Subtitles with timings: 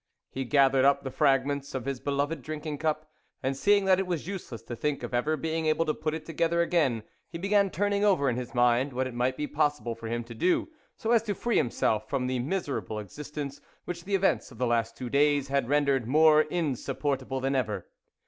[0.31, 3.11] He gathered up the fragments of his beloved drinking cup,
[3.43, 6.25] and seeing that it was useless to think of ever being able to put it
[6.25, 10.07] together again, he began turning over in his mind what it might be possible for
[10.07, 14.49] him to do, so as to free himself from the miserable existence which the events
[14.51, 17.85] of the last two days had rendered more insupportable than ever.